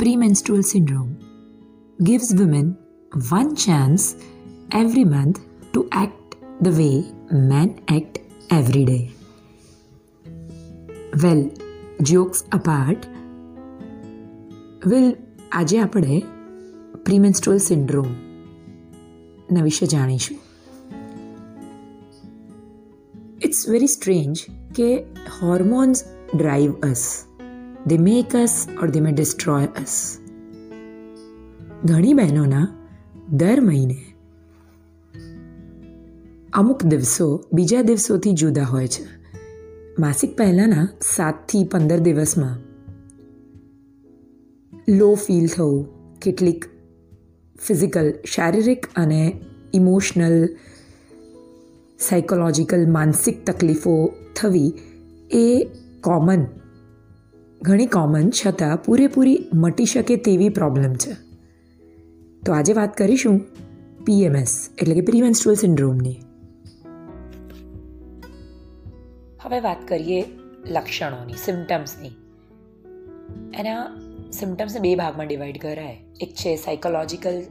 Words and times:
premenstrual 0.00 0.62
syndrome 0.62 1.18
gives 2.02 2.34
women 2.34 2.78
one 3.28 3.54
chance 3.54 4.16
every 4.72 5.04
month 5.04 5.40
to 5.74 5.88
act 5.92 6.36
the 6.60 6.70
way 6.70 7.04
men 7.30 7.78
act 7.88 8.18
every 8.50 8.84
day. 8.84 9.10
Well 11.14 11.50
jokes 12.00 12.44
apart 12.52 13.06
well 14.86 15.16
આજે 15.52 15.78
આપણે 15.78 16.22
premenstrual 17.04 17.58
સિન્ડ્રોમના 17.58 19.62
વિશે 19.62 19.86
જાણીશું 19.86 20.38
it's 23.42 23.68
very 23.68 23.86
strange 23.86 24.46
કે 24.74 25.04
hormones 25.42 26.04
drive 26.34 26.72
us 26.72 27.29
they 27.86 27.98
make 27.98 28.36
us 28.36 28.66
or 28.82 28.90
they 28.90 29.00
may 29.00 29.12
destroy 29.12 29.64
us 29.64 30.18
ઘણી 31.84 32.14
બહેનોના 32.14 32.68
દર 33.32 33.60
મહિને 33.60 33.96
અમુક 36.52 36.84
દિવસો 36.84 37.44
બીજા 37.52 37.82
દિવસોથી 37.82 38.32
જુદા 38.32 38.62
હોય 38.62 38.88
છે. 38.88 39.04
માસિક 39.98 40.36
પહેલાંના 40.36 40.88
સાતથી 41.02 41.64
પંદર 41.64 41.98
દિવસમાં 41.98 42.58
લો 44.98 45.14
ફીલ 45.14 45.46
થવું, 45.46 45.88
કેટલીક 46.18 46.64
ફિઝિકલ, 47.60 48.12
શારીરિક 48.34 48.86
અને 48.96 49.40
ઇમોશનલ, 49.74 50.48
સાયકોલોજીકલ, 51.98 52.90
માનસિક 52.90 53.44
તકલીફો 53.44 54.12
થવી 54.36 54.72
એ 55.30 55.66
કોમન 56.00 56.46
ઘણી 57.62 57.86
કોમન 57.86 58.30
છતાં 58.30 58.82
પૂરેપૂરી 58.82 59.48
મટી 59.54 59.84
શકે 59.84 60.16
તેવી 60.16 60.48
પ્રોબ્લેમ 60.48 60.94
છે. 60.94 61.12
તો 62.46 62.52
આજે 62.52 62.72
વાત 62.72 62.96
કરીશું 62.96 63.40
પીએમએસ 64.04 64.68
એટલે 64.78 64.94
કે 64.94 65.00
પ્રીમેન્સ્ટ્રુઅલ 65.00 65.56
સિન્ડ્રોમની 65.56 66.16
હવે 69.42 69.60
વાત 69.60 69.88
કરીએ 69.88 70.24
લક્ષણોની 70.66 71.32
સિમ્ટમ્સની 71.32 72.08
એના 73.54 73.90
સિમ્ટમ્સને 74.32 74.80
બે 74.80 74.94
ભાગમાં 74.96 75.26
ડિવાઈડ 75.26 75.58
કરાય. 75.58 75.96
એક 76.20 76.34
છે 76.34 76.56
સાયકોલોજીકલ 76.56 77.42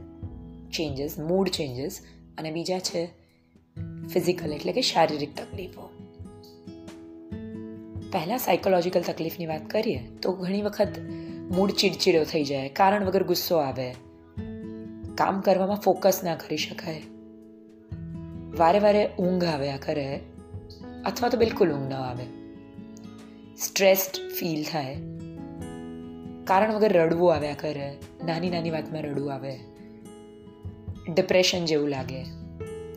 ચેન્જીસ 0.72 1.18
મૂડ 1.18 1.48
ચેન્જીસ 1.48 2.00
અને 2.38 2.50
બીજા 2.50 2.78
છે 2.78 3.06
ફિઝિકલ 4.12 4.52
એટલે 4.52 4.72
કે 4.72 4.80
શારીરિક 4.80 5.36
તકલીફો. 5.36 5.99
પહેલાં 8.12 8.38
સાયકોલોજીકલ 8.38 9.00
તકલીફની 9.00 9.46
વાત 9.46 9.70
કરીએ, 9.70 10.08
તો 10.22 10.32
ઘણી 10.32 10.62
વખત 10.62 10.88
મૂડ 11.50 11.70
ચીડચીડો 11.70 12.24
થઈ 12.24 12.44
જાય, 12.44 12.68
કારણ 12.68 13.04
વગર 13.04 13.22
ગુસ્સો 13.22 13.56
આવે. 13.56 13.94
કામ 15.14 15.40
કરવામાં 15.40 15.76
ફોકસ 15.76 16.20
ના 16.24 16.34
કરી 16.34 16.56
શકાય. 16.56 17.02
વારે 18.58 18.78
વારે 18.78 19.10
ઊંઘ 19.18 19.44
આવ્યા 19.44 19.76
કરે, 19.76 20.20
અથવા 21.04 21.28
તો 21.28 21.38
બિલકુલ 21.38 21.72
ઊંઘ 21.72 21.90
ન 21.90 21.94
આવે. 21.94 22.24
સ્ટ્રેસ્ડ 23.56 24.32
ફીલ 24.32 24.64
થાય. 24.64 24.96
કારણ 26.44 26.74
વગર 26.74 26.92
રડવું 26.92 27.34
આવ્યા 27.34 27.54
કરે, 27.54 27.92
નાની 28.24 28.50
નાની 28.50 28.70
વાતમાં 28.70 29.02
રડવું 29.02 29.34
આવે. 29.34 29.56
ડિપ્રેશન 31.14 31.64
જેવું 31.64 31.88
લાગે. 31.88 32.24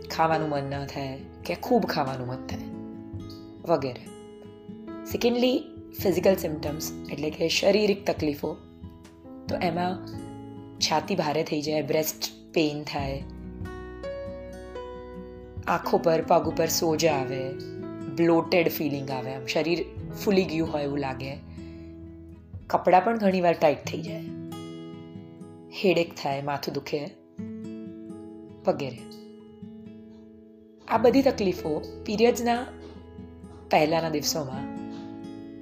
ખાવાનું 0.07 0.49
મન 0.49 0.63
ન 0.63 0.85
થાય, 0.85 1.19
કે 1.45 1.55
ખૂબ 1.55 1.85
ખાવાનું 1.85 2.27
મન 2.27 2.47
થાય. 2.47 2.59
વગેરે. 3.67 4.22
સેકન્ડલી 5.11 5.63
ફિઝિકલ 6.03 6.35
સિમ્ટમ્સ 6.35 6.91
એટલે 7.11 7.29
કે 7.29 7.49
શારીરિક 7.49 8.05
તકલીફો. 8.05 8.57
તો 9.49 9.55
એમાં 9.55 10.07
છાતી 10.79 11.15
ભારે 11.15 11.43
થઈ 11.43 11.61
જાય 11.61 11.81
બ્રેસ્ટ 11.81 12.23
પેઇન 12.53 12.83
થાય. 12.83 13.23
આંખો 15.67 15.97
પર, 15.97 16.21
પગ 16.21 16.47
ઉપર 16.47 16.67
સોજા 16.67 17.13
આવે 17.13 17.53
બ્લોટેડ 18.15 18.69
ફિલિંગ 18.69 19.11
આવે, 19.11 19.33
આમ 19.33 19.45
શરીર 19.45 19.85
ફૂલી 20.23 20.43
ગયું 20.43 20.73
હોય 20.73 20.83
એવું 20.83 20.97
લાગે. 20.97 21.37
કપડાં 22.67 23.03
પણ 23.03 23.17
ઘણીવાર 23.17 23.53
ટાઈટ 23.53 23.85
થઈ 23.85 24.01
જાય. 24.01 24.21
હેડેક 25.83 26.15
થાય, 26.15 26.41
માથું 26.41 26.73
દુખે, 26.73 27.05
વગેરે. 28.67 28.99
આ 30.87 30.97
બધી 30.97 31.21
તકલીફો 31.21 31.81
પીરિયડ્સના 32.05 32.65
પહેલાંના 33.71 34.09
દિવસોમાં 34.09 34.82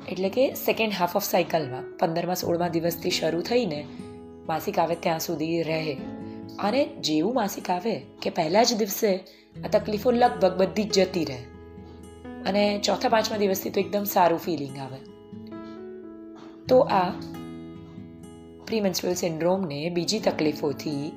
એટલે 0.09 0.29
કે 0.29 0.53
સેકન્ડ 0.53 0.93
હાફ 0.99 1.15
ઓફ 1.15 1.23
સાયકલમાં 1.23 1.97
પંદરમાં, 1.97 2.35
સોળમા 2.35 2.67
દિવસથી 2.67 3.09
શરૂ 3.09 3.41
થઈને 3.41 3.87
માસિક 4.47 4.79
આવે 4.79 4.95
ત્યાં 4.95 5.19
સુધી 5.19 5.61
રહે. 5.61 5.97
અને 6.59 6.85
જેવું 6.85 7.33
માસિક 7.33 7.69
આવે 7.69 8.05
કે 8.21 8.29
પહેલાં 8.29 8.65
જ 8.65 8.77
દિવસે 8.77 9.15
આ 9.65 9.67
તકલીફો 9.67 10.11
લગભગ 10.11 10.57
બધી 10.57 10.83
જ 10.83 10.91
જતી 10.91 11.25
રહે. 11.25 11.37
અને 12.45 12.81
ચોથા, 12.83 13.09
પાંચમા 13.09 13.37
દિવસથી 13.37 13.69
તો 13.69 13.79
એકદમ 13.79 14.03
સારું 14.03 14.39
ફિલિંગ 14.39 14.77
આવે. 14.77 14.97
તો 16.67 16.79
આ 16.79 17.09
પ્રીમેન્સ્ટ્રુઅલ 18.67 19.15
સિન્ડ્રોમને 19.15 19.89
બીજી 19.89 20.19
તકલીફોથી 20.19 21.11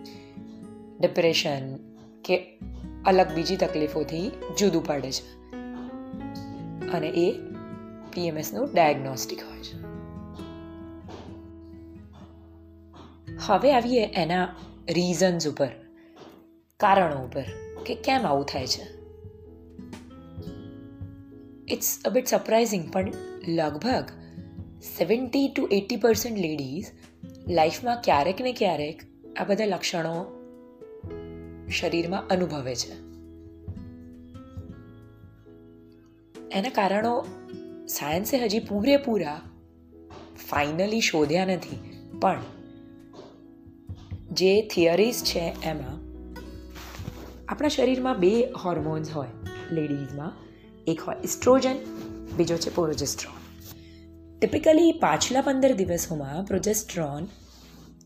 ડિપ્રેશન 1.00 1.76
કે 2.24 2.58
અલગ 3.06 3.26
બીજી 3.34 3.56
તકલીફોથી 3.56 4.30
જુદું 4.58 4.86
પાડે 4.86 5.10
છે. 5.10 5.44
અને 6.90 7.08
એ 7.08 7.53
પીએમએસનું 8.14 8.68
ડાયગ્નોસ્ટિક 8.74 9.38
હોય 9.42 9.58
છે. 9.58 9.94
હવે 13.46 13.72
આવીએ 13.72 14.10
એના 14.14 14.54
રીઝન્સ 14.90 15.48
ઉપર, 15.48 15.68
કારણો 16.76 17.24
ઉપર, 17.24 17.44
કે 17.86 17.94
કેમ 17.94 18.26
આવું 18.26 18.44
થાય 18.44 18.66
છે. 18.66 19.04
ઇટ્સ 21.68 22.02
અ 22.04 22.10
બિટ 22.10 22.26
સરપ્રાઇઝિંગ 22.26 22.92
પણ 22.92 23.12
લગભગ 23.48 24.04
seventy 24.98 25.48
to 25.48 25.68
eighty 25.72 25.96
percent 25.96 26.38
ladies 26.38 26.86
લાઈફમાં 27.48 28.00
ક્યારેક 28.00 28.40
ને 28.40 28.52
ક્યારેક 28.52 29.02
આ 29.38 29.44
બધા 29.44 29.64
લક્ષણો 29.64 30.26
શરીરમાં 31.68 32.26
અનુભવે 32.26 32.74
છે. 32.74 33.14
એના 36.58 36.68
કારણો 36.74 37.26
સાયન્સે 37.88 38.38
હજી 38.38 38.58
પૂરેપૂરા 38.58 39.40
ફાઇનલી 40.50 41.00
શોધ્યા 41.00 41.44
નથી. 41.44 41.80
પણ 42.20 42.42
જે 44.32 44.62
થિયરીઝ 44.62 45.24
છે 45.24 45.52
એમાં 45.62 46.04
આપણા 47.48 47.68
શરીરમાં 47.68 48.18
બે 48.18 48.50
હોર્મોન્સ 48.64 49.10
હોય 49.10 49.28
લેડીઝમાં 49.70 50.32
એક 50.86 51.00
હોય 51.00 51.16
ઇસ્ટ્રોજન 51.24 51.76
બીજો 52.36 52.56
છે 52.56 52.74
પોરોજેસ્ટ્રોન 52.74 53.34
ટિપિકલી 54.38 54.92
પાછલા 54.92 55.40
પંદર 55.40 55.72
દિવસોમાં 55.72 56.44
પ્રોજેસ્ટ્રોન 56.44 57.28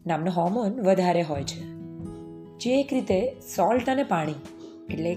નામનો 0.07 0.31
હોર્મોન 0.31 0.81
વધારે 0.81 1.23
હોય 1.23 1.45
છે. 1.45 1.61
જે 2.59 2.81
એક 2.81 2.93
રીતે 2.93 3.41
સોલ્ટ 3.57 3.89
અને 3.89 4.03
પાણી, 4.05 4.35
એટલે 4.91 5.17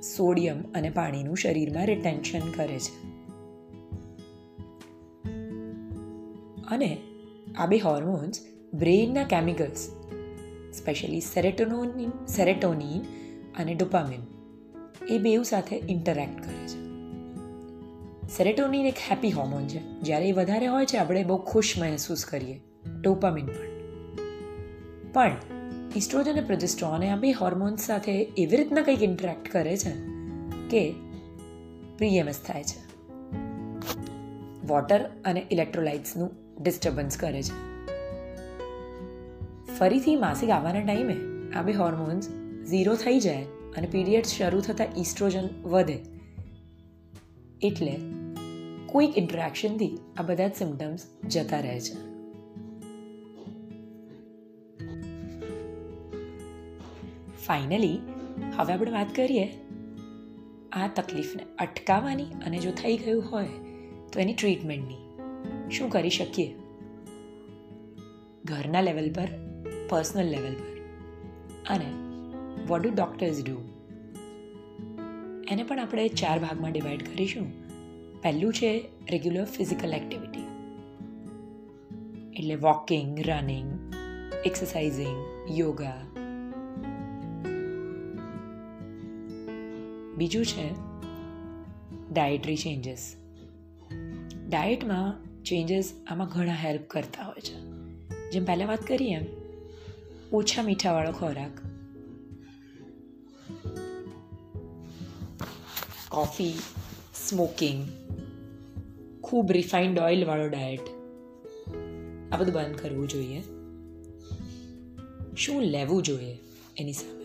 સોડિયમ 0.00 0.62
અને 0.74 0.90
પાણીનું 0.90 1.36
શરીરમાં 1.36 1.86
રિટેન્શન 1.86 2.50
કરે 2.50 2.78
છે. 2.78 3.18
અને 6.66 6.98
આ 7.58 7.66
બે 7.66 7.78
હોર્મોન્સ 7.78 8.40
બ્રેઇનના 8.74 9.24
કેમિકલ્સ 9.24 9.88
સ્પેશિયલી 10.74 11.20
સેરેટોનોનિન 11.20 12.26
સેરેટોનિન 12.26 13.00
અને 13.58 13.74
ડોપામિન 13.74 14.20
એ 15.08 15.18
બેઉ 15.18 15.42
સાથે 15.42 15.82
ઇન્ટરેક્ટ 15.88 16.44
કરે 16.44 16.68
છે. 16.68 16.88
સેરેટોનિન 18.36 18.86
એક 18.86 18.94
હેપી 19.10 19.30
હોર્મોન 19.30 19.66
છે. 19.66 19.78
જ્યારે 19.78 20.28
એ 20.28 20.32
વધારે 20.32 20.66
હોય 20.66 20.86
છે, 20.86 20.96
આપણે 20.96 21.24
બહુ 21.24 21.36
ખુશ 21.36 21.74
મહેસૂસ 21.78 22.24
કરીએ. 22.24 22.60
ડોપામિન 23.00 23.46
પણ. 23.46 23.78
પણ 25.12 25.57
ઇસ્ટ્રોજન 25.96 26.32
અને 26.32 26.40
પ્રોજેસ્ટ્રોન 26.40 27.04
આ 27.04 27.16
બે 27.16 27.30
હોર્મોન્સ 27.30 27.80
સાથે 27.80 28.22
એવી 28.22 28.56
રીતના 28.56 28.82
કંઈક 28.82 29.02
ઇન્ટરેક્ટ 29.02 29.52
કરે 29.52 29.76
છે 29.76 29.90
કે 30.70 30.94
પ્રીએમએસ 31.96 32.40
થાય 32.46 32.64
છે. 32.64 33.06
વોટર 34.66 35.10
અને 35.24 35.46
ઇલેક્ટ્રોલાઇટ્સનું 35.50 36.30
ડિસ્ટર્બન્સ 36.62 37.16
કરે 37.16 37.42
છે. 37.42 37.78
ફરીથી 39.78 40.16
માસિક 40.16 40.50
આવવાના 40.50 40.80
ટાઈમે 40.80 41.16
આ 41.54 41.62
બે 41.62 41.72
હોર્મોન્સ 41.72 42.28
ઝીરો 42.66 42.94
થઈ 42.94 43.20
જાય 43.20 43.44
અને 43.76 43.86
પીરિયડ 43.86 44.24
શરૂ 44.24 44.60
થતાં 44.60 44.86
ઇસ્ટ્રોજન 44.96 45.62
વધે. 45.62 45.98
એટલે 47.62 47.96
કોઈક 48.86 49.18
ઇન્ટરેક્શનથી 49.18 49.98
આ 50.18 50.22
બધા 50.22 50.48
જ 50.48 50.52
સિમ્ટમ્સ 50.54 51.26
જતા 51.26 51.60
રહે 51.60 51.80
છે. 51.80 52.17
ફાઇનલી 57.48 57.98
હવે 58.56 58.72
આપણે 58.72 58.90
વાત 58.90 59.14
કરીએ 59.14 59.52
આ 60.72 60.88
તકલીફને 60.88 61.42
અટકાવવાની 61.58 62.24
અને 62.24 62.58
જો 62.58 62.70
થઈ 62.70 62.96
ગયું 62.96 63.32
હોય 63.32 63.48
તો 64.12 64.20
એની 64.20 64.34
ટ્રીટમેન્ટની 64.34 64.96
શું 65.70 65.90
કરી 65.90 66.10
શકીએ? 66.10 66.54
ઘરના 68.44 68.80
લેવલ 68.80 69.12
પર 69.12 69.28
પર્સનલ 69.88 70.28
લેવલ 70.28 70.54
પર. 70.54 70.78
અને 71.74 71.92
વોટ 72.68 72.82
ડુ 72.82 72.90
ડૉક્ટર્સ 72.90 73.44
ડુ 73.44 73.68
એને 75.50 75.62
પણ 75.62 75.78
આપણે 75.78 76.08
ચાર 76.08 76.38
ભાગમાં 76.38 76.72
ડિવાઈડ 76.72 77.02
કરીશું. 77.02 77.68
પહેલું 78.22 78.54
છે 78.54 78.88
રેગ્યુલર 79.10 79.44
ફિઝિકલ 79.44 79.94
એક્ટિવિટી 79.94 80.40
એટલે 82.36 82.54
વોકિંગ 82.54 83.18
રનિંગ 83.20 83.94
એક્સરસાઇઝિંગ 84.46 85.26
યોગા 85.58 86.07
બીજું 90.18 90.46
છે 90.46 90.74
ડાયટરી 92.12 92.56
ચેન્જીસ 92.56 93.16
ડાયટમાં 94.48 95.14
ચેન્જીસ 95.44 95.92
આમાં 96.06 96.28
ઘણા 96.28 96.52
હેલ્પ 96.52 96.80
કરતા 96.86 97.24
હોય 97.24 97.40
છે. 97.40 97.54
જેમ 98.30 98.44
પહેલાં 98.44 98.68
વાત 98.68 98.86
કરીએ 98.86 99.14
એમ 99.14 99.24
ઓછા 100.32 100.62
મીઠાવાળો 100.62 101.12
ખોરાક 101.12 101.50
કોફી 106.08 106.54
સ્મોકિંગ 107.28 107.88
ખૂબ 109.20 109.52
રિફાઇન્ડ 109.52 109.98
ઓઇલવાળો 109.98 110.48
ડાયટ 110.48 110.80
આ 112.32 112.36
બધું 112.36 112.54
બંધ 112.54 112.76
કરવું 112.76 113.08
જોઈએ. 113.08 113.40
શું 115.36 115.62
લેવું 115.62 116.02
જોઈએ 116.02 116.38
એની 116.76 116.92
સામે? 116.92 117.24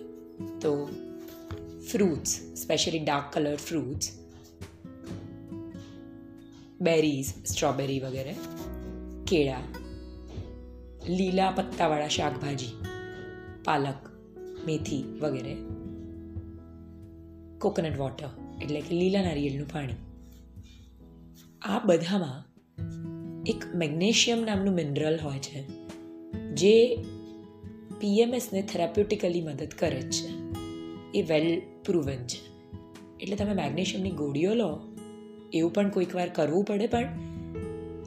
તો 0.59 0.89
fruits 1.91 2.41
especially 2.53 2.99
dark 2.99 3.33
colour 3.33 3.55
fruits 3.55 4.07
berries 6.81 7.25
strawberry 7.45 7.99
વગેરે 7.99 8.35
કેળા 9.25 9.63
લીલા 11.07 11.51
પત્તાવાળા 11.51 12.07
શાકભાજી 12.07 12.73
પાલક 13.63 14.09
મેથી 14.65 15.03
વગેરે 15.21 15.57
કોકોનટ 17.59 17.97
વોટર 17.97 18.29
એટલે 18.61 18.81
કે 18.81 18.95
લીલા 18.95 19.21
નારિયેળનું 19.21 19.67
પાણી 19.67 19.95
આ 21.61 21.79
બધામાં 21.79 22.41
એક 23.45 23.75
મેગ્નેશિયમ 23.75 24.41
નામનું 24.41 24.73
મિનરલ 24.73 25.19
હોય 25.19 25.39
છે 25.39 25.59
જે 26.53 27.03
પીએમએસને 27.99 28.61
થેરાપ્યુટિકલી 28.61 29.41
મદદ 29.41 29.71
કરે 29.73 30.01
છે 30.09 30.29
એ 31.13 31.21
વેલ 31.21 31.61
પ્રુવન 31.85 32.23
છે 32.27 32.53
એટલે 33.19 33.35
તમે 33.35 33.53
મેગ્નેશિયમની 33.53 34.11
ગોળીઓ 34.11 34.53
લો, 34.53 34.79
એવું 35.53 35.73
પણ 35.73 35.89
કોઈક 35.89 36.15
વાર 36.15 36.29
કરવું 36.29 36.63
પડે, 36.65 36.87
પણ 36.87 37.07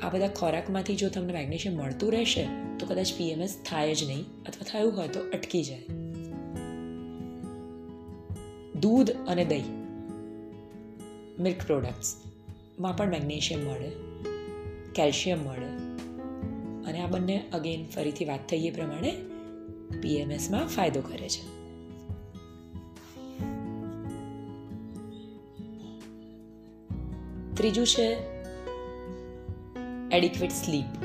આ 0.02 0.08
બધા 0.08 0.28
ખોરાકમાંથી 0.28 0.96
જો 0.96 1.08
તમને 1.08 1.32
મેગ્નેશિયમ 1.32 1.76
મળતું 1.76 2.12
રહેશે, 2.12 2.46
તો 2.78 2.86
કદાચ 2.86 3.12
પીએમએસ 3.18 3.60
થાય 3.70 3.94
જ 3.94 4.04
નહીં, 4.04 4.20
અથવા 4.20 4.64
થયું 4.72 4.96
હોય 4.96 5.08
તો 5.08 5.20
અટકી 5.20 5.62
જાય. 5.62 5.82
દૂધ 8.80 9.10
અને 9.10 9.44
દહીં. 9.44 9.86
મિલ્ક 11.42 11.66
પ્રોડક્ટ્સમાં 11.66 12.96
પણ 12.96 13.10
મેગ્નેશિયમ 13.10 13.60
મળે, 13.60 13.90
કેલ્શિયમ 14.92 15.38
મળે, 15.38 15.66
અને 16.82 17.00
આ 17.00 17.06
બંને, 17.06 17.42
અગેન, 17.52 17.86
ફરીથી 17.86 18.24
વાત 18.24 18.48
થઈ 18.48 18.66
એ 18.66 18.70
પ્રમાણે 18.70 19.16
પીએમએસમાં 20.00 20.66
ફાયદો 20.66 21.00
કરે 21.00 21.28
છે. 21.28 21.65
ત્રીજું 27.66 27.86
છે 27.86 28.16
એડિક્વેટ 30.16 30.50
સ્લીપ 30.50 31.04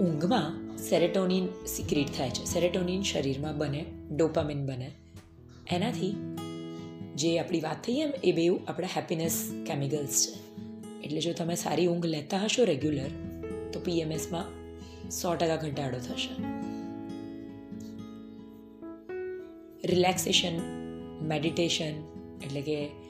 ઊંઘમાં 0.00 0.76
સેરેટોનિન 0.76 1.46
સિક્રિટ 1.66 2.06
થાય 2.16 2.30
છે. 2.30 2.44
સેરેટોનિન 2.44 3.02
શરીરમાં 3.02 3.58
બને 3.58 3.84
ડોપામિન 4.16 4.66
બને. 4.66 4.90
એનાથી 5.70 6.36
જે 7.14 7.38
આપણી 7.38 7.60
વાત 7.60 7.84
થઈ 7.84 7.92
એમ, 7.92 8.10
એ 8.24 8.32
બે 8.32 8.50
આપણા 8.68 8.88
હેપીનેસ 8.96 9.52
કેમિકલ્સ 9.66 10.26
છે. 10.26 10.60
એટલે 11.02 11.20
જો 11.20 11.32
તમે 11.32 11.54
સારી 11.54 11.86
ઊંઘ 11.86 12.06
લેતા 12.06 12.38
હશો 12.38 12.64
રેગ્યુલર 12.64 13.10
તો 13.72 13.80
પીએમએસમાં 13.80 14.44
સો 15.10 15.34
ટકા 15.34 15.56
ઘટાડો 15.56 15.98
થશે. 15.98 16.42
રિલેક્સેશન 19.86 20.60
મેડિટેશન 21.28 21.94
એટલે 22.44 22.60
કે 22.60 23.09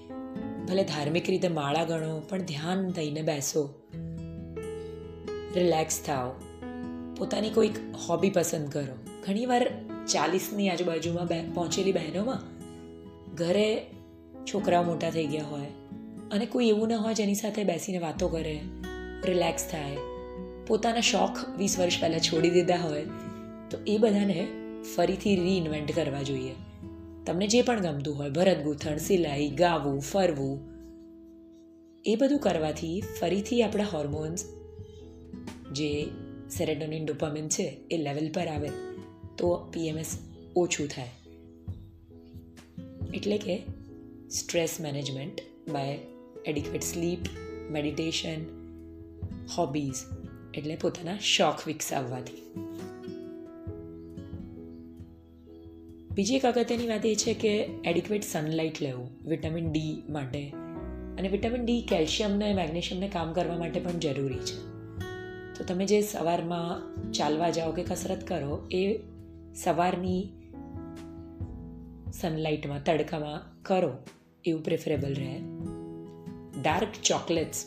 ભલે 0.69 0.85
ધાર્મિક 0.85 1.31
રીતે 1.31 1.49
માળા 1.49 1.85
ગણો, 1.85 2.21
પણ 2.21 2.39
ધ્યાન 2.39 2.91
દઈને 2.91 3.23
બેસો. 3.23 3.83
રિલેક્સ 5.55 6.05
થાઓ. 6.07 6.33
પોતાની 7.17 7.51
કોઈક 7.51 7.77
હોબી 8.09 8.31
પસંદ 8.31 8.69
કરો. 8.69 8.97
ઘણીવાર 9.27 9.71
ચાલીસની 10.07 10.69
આજુબાજુમાં 10.69 11.27
બે, 11.27 11.43
પહોંચેલી 11.55 11.93
બહેનોમાં 11.93 12.61
ઘરે 13.37 13.87
છોકરાઓ 14.55 14.83
મોટા 14.83 15.11
થઈ 15.11 15.27
ગયા 15.27 15.45
હોય 15.45 15.67
અને 16.31 16.47
કોઈ 16.47 16.69
એવું 16.69 16.89
ન 16.89 16.93
હોય 16.93 17.15
જેની 17.15 17.35
સાથે 17.35 17.65
બેસીને 17.65 17.99
વાતો 17.99 18.29
કરે 18.29 18.61
રિલેક્સ 19.25 19.69
થાય. 19.71 19.97
પોતાના 20.67 21.01
શોખ 21.01 21.49
વીસ 21.59 21.79
વર્ષ 21.79 22.01
પહેલાં 22.01 22.21
છોડી 22.21 22.51
દીધા 22.51 22.77
હોય 22.77 23.05
તો 23.71 23.79
એ 23.87 23.99
બધાને 23.99 24.49
ફરીથી 24.97 25.37
રીઇન્વેન્ટ 25.37 25.97
કરવા 25.97 26.23
જોઈએ. 26.23 26.55
તમને 27.27 27.47
જે 27.47 27.63
પણ 27.63 27.81
ગમતું 27.81 28.19
હોય, 28.19 28.31
ભરત 28.31 28.63
ગૂંથણ, 28.65 28.97
સિલાઈ, 28.97 29.51
ગાવું, 29.51 30.01
ફરવું, 30.01 30.61
એ 32.05 32.17
બધું 32.17 32.39
કરવાથી 32.39 33.03
ફરીથી 33.21 33.63
આપણા 33.63 33.85
હોર્મોન્સ 33.85 34.45
જે 35.73 36.09
સેરેટોનિન 36.51 37.07
ડોપામિન 37.07 37.49
છે, 37.49 37.81
એ 37.91 37.97
લેવલ 37.97 38.33
પર 38.33 38.47
આવે, 38.47 38.69
તો 39.39 39.71
પીએમએસ 39.73 40.19
ઓછું 40.57 40.89
થાય. 40.89 41.09
એટલે 43.15 43.39
કે 43.39 43.63
stress 44.31 44.77
management 44.81 45.41
by 45.71 45.99
adequate 46.47 46.83
sleep 46.83 47.19
meditation 47.71 48.45
hobbies 49.59 49.95
એટલે 50.55 50.77
પોતાના 50.77 51.19
શોખ 51.23 51.67
વિકસાવવાથી. 51.67 52.55
બીજી 56.21 56.37
એક 56.37 56.47
અગત્યની 56.47 56.87
વાત 56.89 57.07
એ 57.07 57.15
છે 57.15 57.35
કે 57.35 57.69
એડિક્વેટ 57.85 58.23
સનલાઇટ 58.23 58.83
લેવું 58.83 59.11
વિટામિન 59.25 59.73
ડી 59.73 60.03
માટે. 60.09 60.51
અને 61.19 61.29
વિટામિન 61.29 61.65
ડી 61.65 61.81
કેલ્શિયમને 61.89 62.55
મેગ્નેશિયમને 62.55 63.09
કામ 63.09 63.33
કરવા 63.33 63.59
માટે 63.59 63.81
પણ 63.81 63.91
જરૂરી 63.91 64.39
છે. 64.39 64.59
તો 65.59 65.65
તમે 65.65 65.87
જે 65.87 66.01
સવારમાં 66.01 66.83
ચાલવા 67.13 67.51
જાઓ 67.51 67.73
કે 67.73 67.83
કસરત 67.83 68.27
કરો, 68.27 68.69
એ 68.71 68.99
સવારની 69.55 70.29
સનલાઇટમાં 72.13 72.85
તડકામાં 72.85 73.63
કરો, 73.63 73.93
એવું 74.45 74.63
પ્રેફરેબલ 74.63 75.15
રહે. 75.15 75.39
Dark 76.63 76.89
chocolates 77.03 77.65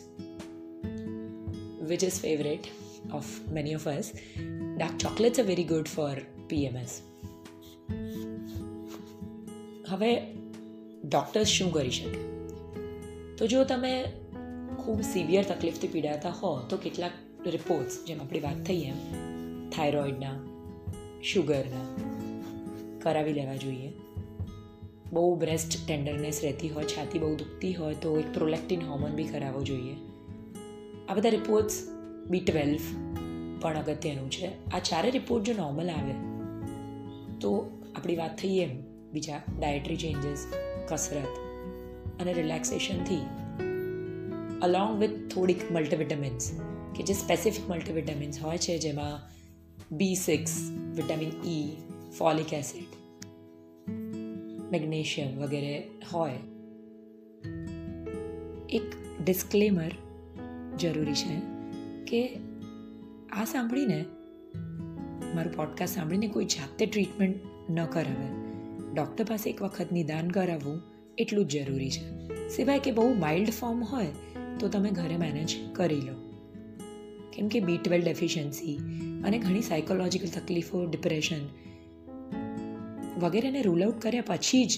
which 1.82 2.04
is 2.04 2.20
favourite 2.20 2.60
of 3.14 3.24
many 3.52 3.74
of 3.74 3.88
us 3.88 4.12
dark 4.76 4.96
chocolates 4.98 5.40
are 5.40 5.46
very 5.46 5.64
good 5.64 5.84
for 5.84 6.16
PMS 6.48 7.13
હવે 9.94 10.26
ડૉક્ટર્સ 11.08 11.46
શું 11.46 11.72
કરી 11.72 11.90
શકે? 11.90 12.18
તો 13.36 13.46
જો 13.46 13.64
તમે 13.64 14.12
ખૂબ 14.84 15.00
સિવિયર 15.00 15.44
તકલીફથી 15.44 15.88
પીડાતા 15.88 16.30
હો, 16.30 16.60
તો 16.60 16.76
કેટલાક 16.76 17.10
રિપોર્ટ્સ 17.46 18.04
જેમ 18.06 18.20
આપણી 18.20 18.40
વાત 18.40 18.64
થઈ 18.66 18.82
એમ 18.82 18.94
થાઇરોઇડના 19.70 20.34
શુગરના 21.22 21.86
કરાવી 23.02 23.32
લેવા 23.32 23.56
જોઈએ. 23.56 23.92
બહુ 25.12 25.36
બ્રેસ્ટ 25.36 25.86
ટેન્ડરનેસ 25.86 26.40
રહેતી 26.42 26.68
હોય, 26.68 26.84
છાતી 26.84 27.18
બહુ 27.18 27.34
દુખતી 27.34 27.74
હોય, 27.74 27.94
તો 27.94 28.18
એક 28.18 28.34
પ્રોલેક્ટિન 28.34 28.80
હોર્મોન 28.80 29.10
બી 29.10 29.24
કરાવવો 29.24 29.62
જોઈએ. 29.62 29.96
આ 31.08 31.14
બધા 31.14 31.28
રિપોર્ટ્સ 31.28 31.88
બી 32.26 32.40
ટ્વેલ્વ 32.40 32.78
પણ 33.60 33.78
અગત્યનું 33.78 34.30
છે. 34.30 34.70
આ 34.70 34.78
ચારે 34.78 35.10
રિપોર્ટ 35.10 35.44
જો 35.44 35.52
નોર્મલ 35.52 35.90
આવે, 35.90 36.12
તો 37.38 37.80
આપણી 37.96 38.16
વાત 38.16 38.38
થઈ 38.38 38.58
એમ 38.58 38.93
બીજા 39.14 39.42
ડાયટરી 39.58 39.96
ચેન્જીસ 39.96 40.46
કસરત 40.88 41.32
અને 42.20 42.32
રિલેક્સેશનથી 42.32 43.22
અલોંગ 44.62 45.00
વિથ 45.00 45.34
થોડીક 45.34 45.72
મલ્ટીવિટામિન્સ 45.72 46.60
કે 46.94 47.02
જે 47.02 47.14
સ્પેસિફિક 47.14 47.70
મલ્ટીવિટામિન્સ 47.70 48.42
હોય 48.42 48.58
છે, 48.58 48.78
જેમાં 48.78 49.30
B 49.96 50.14
six 50.14 50.70
vitamin 50.96 51.28
E 51.46 51.76
folic 52.18 52.52
acid 52.52 52.92
magnesium 54.70 55.38
વગેરે 55.38 55.88
હોય. 56.12 56.38
એક 58.68 58.82
ડિસ્ક્લેમર 59.24 59.92
જરૂરી 60.78 61.14
છે 61.14 61.40
કે 62.04 62.38
આ 63.32 63.44
સાંભળીને, 63.44 64.04
મારું 65.34 65.56
પોડકાસ્ટ 65.56 65.94
સાંભળીને 65.94 66.28
કોઈ 66.28 66.44
જાતે 66.44 66.86
ટ્રીટમેન્ટ 66.86 67.70
ન 67.70 67.84
કરાવે. 67.86 68.43
ડૉક્ટર 68.94 69.24
પાસે 69.24 69.50
એક 69.50 69.62
વખત 69.62 69.92
નિદાન 69.92 70.30
કરાવવું 70.30 70.82
એટલું 71.18 71.46
જ 71.46 71.64
જરૂરી 71.64 71.90
છે. 71.90 72.28
સિવાય 72.48 72.78
કે 72.78 72.92
બહુ 72.92 73.14
માઇલ્ડ 73.14 73.50
ફોર્મ 73.50 73.84
હોય, 73.84 74.06
તો 74.60 74.68
તમે 74.68 74.90
ઘરે 74.90 75.16
મેનેજ 75.16 75.72
કરી 75.72 76.00
લો. 76.00 76.14
કેમ 77.32 77.48
કે 77.48 77.60
બી 77.60 77.76
ટ્વેલ્વ 77.76 78.04
ડેફિશિયન્સી 78.04 78.76
અને 79.24 79.38
ઘણી 79.38 79.60
સાયકોલોજીકલ 79.60 80.26
તકલીફો 80.26 80.86
ડિપ્રેશન 80.86 81.44
વગેરેને 83.20 83.62
રૂલ 83.62 83.84
આઉટ 83.84 84.02
કર્યા 84.02 84.22
પછી 84.26 84.64
જ 84.64 84.70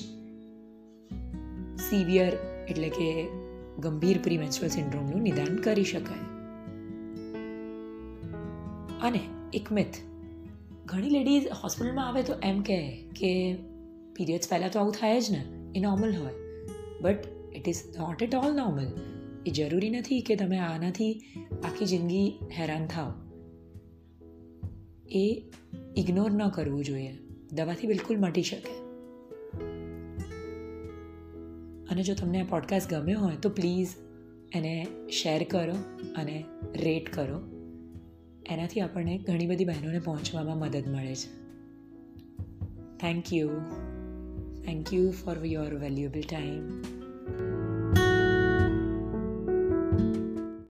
સિવિયર 1.81 2.33
એટલે 2.69 2.89
કે 2.89 3.27
ગંભીર 3.79 4.19
પ્રીમેન્સ્ટ્રલ 4.23 4.69
સિન્ડ્રોમનું 4.69 5.23
નિદાન 5.23 5.57
કરી 5.57 5.85
શકાય. 5.85 6.37
અને 9.01 9.21
એક 9.53 9.73
મિથ 9.73 9.95
ઘણી 10.87 11.09
લેડીઝ 11.09 11.47
હોસ્પિટલમાં 11.63 12.09
આવે 12.09 12.23
તો 12.23 12.35
એમ 12.43 12.63
કહે 12.63 13.09
કે 13.21 13.57
પીરિયડ્સ 14.17 14.51
પહેલાં 14.51 14.71
તો 14.71 14.79
આવું 14.79 14.93
થાય 14.93 15.21
જ 15.21 15.31
ને 15.31 15.43
એ 15.75 15.81
નોર્મલ 15.81 16.17
હોય 16.17 16.35
but 17.01 17.27
it 17.57 17.69
is 17.69 17.83
not 17.99 18.23
at 18.23 18.35
all 18.35 18.57
normal 18.57 18.89
એ 19.47 19.51
જરૂરી 19.51 19.91
નથી 19.91 20.21
કે 20.21 20.37
તમે 20.37 20.59
આનાથી 20.59 21.13
આખી 21.65 21.87
જિંદગી 21.87 22.27
હેરાન 22.59 22.87
થાઓ 22.87 23.13
એ 25.11 25.43
ઇગ્નોર 25.97 26.31
ન 26.33 26.49
કરવું 26.49 26.85
જોઈએ 26.85 27.13
દવાથી 27.53 27.87
બિલકુલ 27.87 28.19
મટી 28.19 28.43
શકે 28.43 28.73
અને 31.91 32.03
જો 32.03 32.15
તમને 32.15 32.41
આ 32.41 32.45
પોડકાસ્ટ 32.45 32.95
ગમ્યો 32.95 33.21
હોય 33.21 33.37
તો 33.37 33.49
પ્લીઝ 33.49 33.89
એને 34.53 34.87
શેર 35.23 35.47
કરો 35.51 35.77
અને 36.17 36.45
રેટ 36.75 37.13
કરો 37.13 37.41
એનાથી 38.51 38.81
આપણને 38.81 39.19
ઘણી 39.19 39.47
બધી 39.47 39.65
બહેનોને 39.65 39.99
પહોંચવામાં 39.99 40.59
મદદ 40.59 40.89
મળે 40.89 41.15
છે 41.15 41.47
thank 42.99 43.33
you 43.33 43.51
thank 44.67 44.93
you 44.93 45.11
for 45.13 45.39
your 45.47 45.75
valuable 45.75 46.23
time 46.23 46.96